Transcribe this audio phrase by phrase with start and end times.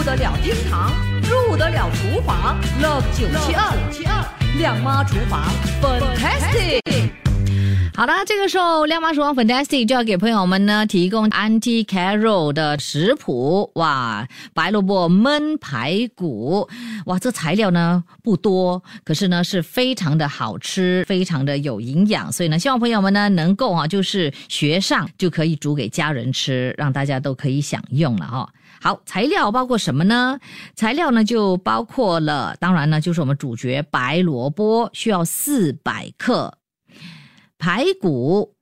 [0.00, 0.90] 入得了厅堂，
[1.28, 4.24] 入得了厨房，Love 九七二七二
[4.58, 5.44] 亮妈厨房
[5.82, 7.10] ，Fantastic。
[7.94, 13.70] 好的，这个时候亮妈厨房 Fantastic 就要给朋友们呢提供 Auntie Carol 的食谱。
[13.74, 16.66] 哇，白萝卜焖排骨，
[17.04, 22.32] 哇，这材料呢不多，可是呢是非常的好吃，非常的有营养。
[22.32, 28.48] 所以呢，希望朋友们呢能够啊，就是学上就可以煮给家人吃，让大家都可以享用了哈。
[28.82, 30.40] 好，材料包括什么呢？
[30.74, 36.58] 材料呢就包括了，当然呢就是我们主角白萝卜需要四百克。
[37.58, 38.56] 排骨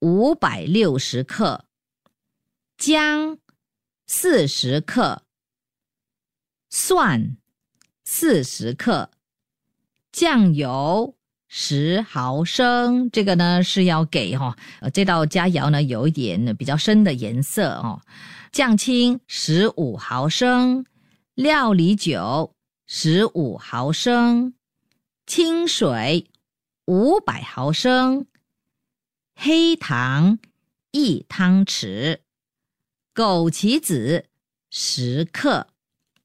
[0.00, 1.64] 五百六十克，
[2.76, 3.38] 姜
[4.06, 5.22] 四十克，
[6.68, 7.38] 蒜
[8.04, 9.10] 四十克，
[10.12, 11.14] 酱油
[11.54, 13.10] 十毫升。
[13.10, 18.00] 这个呢是要给哈，呃，这道佳肴呢有一点比较深的颜色哦。
[18.50, 20.86] 酱青十五毫升，
[21.34, 22.54] 料理酒
[22.86, 24.54] 十五毫升，
[25.26, 26.26] 清水
[26.86, 28.26] 五百毫升。
[29.34, 30.38] 黑糖
[30.90, 32.20] 一汤匙，
[33.14, 34.24] 枸杞子
[34.70, 35.66] 十克。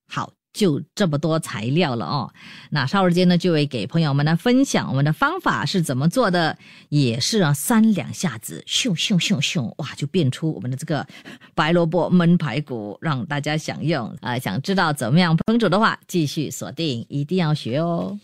[0.08, 2.34] 好，就这么多材料了哦。
[2.72, 6.58] 那稍后间呢，就会给朋友们呢分享我们的方法是怎么做的，
[6.90, 11.06] 也是啊，三两下子，咻咻咻咻，哇，就变出我们的这个
[11.54, 14.40] 白萝卜焖排骨，让大家享用啊。
[14.40, 18.18] 想知道怎么样烹煮的话，继续锁定，一定要学哦。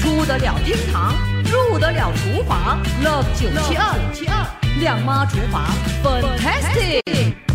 [0.00, 1.14] 出得了厅堂，
[1.44, 5.66] 入得了厨房，Love 九七二，亮妈厨房
[6.02, 7.47] ，Fantastic。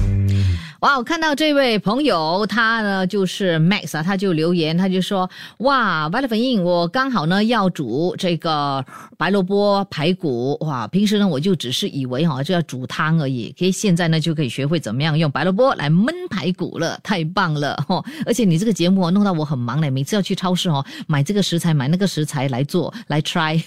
[0.83, 8.85] 哇，我看到这位朋友，他呢就是 Max 啊，他就留言，他就说：哇，白了粉印，我刚好呢要煮这个
[9.17, 10.57] 白萝卜排骨。
[10.59, 18.03] 哇，平时呢我就只是以为哈就要煮汤而已，可以现在呢就可以学会怎么样用白萝卜来焖排骨了，太棒了哈！
[18.27, 23.57] 而且你这个节目弄到我很忙嘞，每次要去超市哦买这个食材买那个食材来做来 try。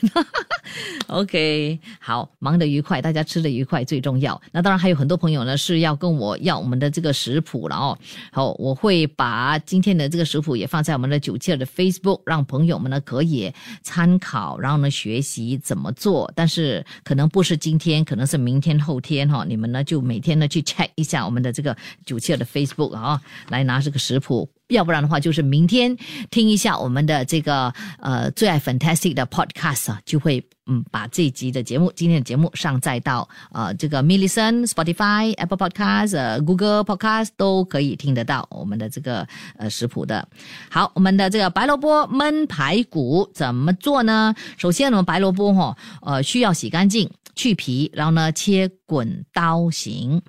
[1.09, 4.39] OK，好，忙得愉快，大家吃的愉快最重要。
[4.53, 7.07] 那当然还有很多朋友呢是要跟我要我们的这个。
[7.07, 7.97] 个食谱了哦，
[8.33, 13.49] 好，我会把今天的这个食谱也放在我们的九七二的 Facebook，让朋友们呢可以
[13.85, 16.29] 参考，然后呢学习怎么做。
[16.35, 19.45] 但是可能不是今天，可能是明天、后天哈。
[19.45, 24.51] 你们呢就每天呢去 check 一下我们的这个九七二的 Facebook 啊，来拿这个食谱。
[24.69, 25.97] 要不然的话，就是明天
[26.31, 36.85] 听一下我们的这个呃最爱 Fantastic 的 Podcast 啊，就会嗯把这集的节目今天的节目上载到呃这个 m i l l i c e n Spotify、Apple Podcast、呃 Google
[36.85, 40.27] Podcast 都可以听得到我们的这个呃食谱的。
[40.69, 44.35] 好，我们的这个白萝卜焖排骨怎么做呢？
[44.57, 50.21] 首先，我们白萝卜哈呃需要洗干净、去皮，然后呢切滚刀形。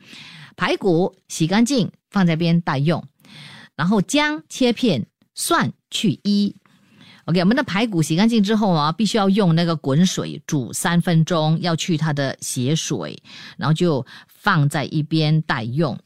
[0.55, 3.03] 排骨洗干净放在边待用。
[3.77, 6.53] 然后姜切片，蒜去衣。
[7.25, 13.21] OK，我们的排骨洗干净之后啊，必须要用那个滚水煮三分钟，要去它的血水，
[13.57, 15.97] 然后就放在一边待用。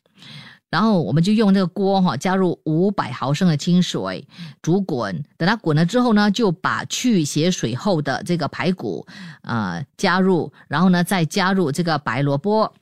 [0.70, 4.28] 然后我们就用这个锅哈，加入五百毫升的清水
[4.62, 5.24] 煮滚。
[5.38, 9.06] 等它滚了之后呢，就把去血水后的这个排骨
[9.42, 12.74] 啊加入，然后呢再加入这个白萝卜，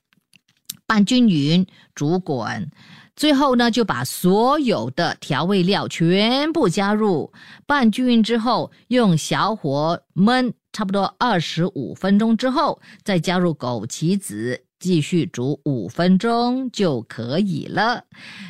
[0.86, 2.72] 拌均匀，煮滚。
[3.20, 7.34] 最后呢，就把所有的调味料全部加入，
[7.68, 14.64] 拌均匀之后，用小火焖差不多二十五分钟之后，再加入枸杞子。
[14.80, 18.04] 继续煮五分钟就可以了。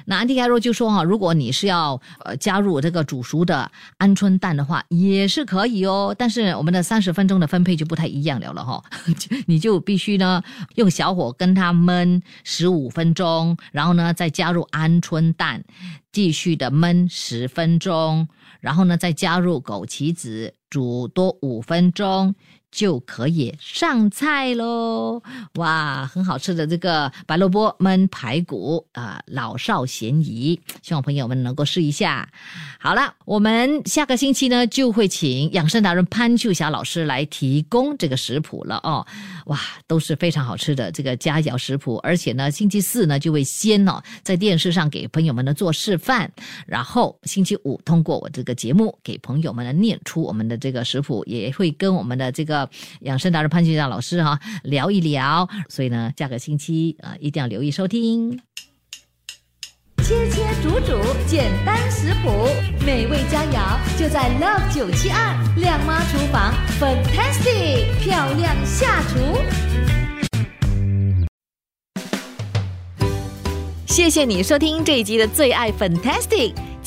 [0.06, 6.16] 那安迪凯若就说哈，如果你是要呃加入这个煮熟的鹌鹑蛋的话，也是可以哦。
[6.17, 8.84] 但是我们的三十分钟的分配就不太一样了了哈，
[9.47, 10.41] 你就必须呢
[10.75, 15.63] 用小火跟它焖十五分钟，然后呢再加入鹌鹑蛋，
[16.11, 18.28] 继续的焖十分钟，
[18.59, 22.35] 然后呢再加入枸杞子，煮多五分钟。
[22.72, 25.22] 就可以上菜喽！
[25.56, 32.29] 哇，很好吃的这个白萝卜焖排骨啊，老少咸宜，希望朋友们能够试一下。
[32.79, 39.05] 好了，我们下个星期呢就会请养生达人潘秀霞老师来提供这个食谱了哦。
[39.47, 46.32] 哇，都是非常好吃的这个佳肴食谱，而且呢，星期四呢就会先哦在电视上给朋友们呢做示范，
[46.67, 52.59] 然后星期五通过我这个节目给朋友们呢念出我们的这个食谱，也会跟我们的这个。
[53.02, 58.40] 养生达人潘局长老师哈聊一聊，所以呢，下个星期啊一定要留意收听。
[60.02, 60.97] 切切煮煮，
[61.28, 62.47] 简单食谱，
[62.84, 69.38] 美味佳肴就在 Love 九七二靓妈厨房，Fantastic 漂亮下厨。
[73.85, 76.55] 谢谢你收听这一集的最爱 Fantastic，